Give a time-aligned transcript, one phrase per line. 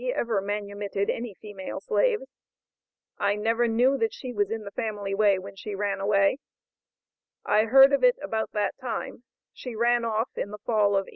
[0.09, 2.25] ever manumitted any female slaves;
[3.19, 6.39] I never knew that she was in the family way when she ran away;
[7.45, 9.21] I heard of it about that time;
[9.53, 11.09] she ran off in the fall of 1828.